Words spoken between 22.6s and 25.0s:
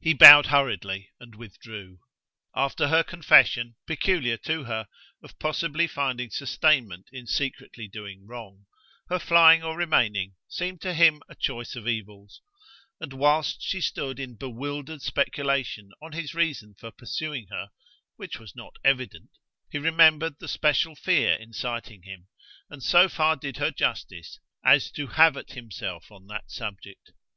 and so far did her justice as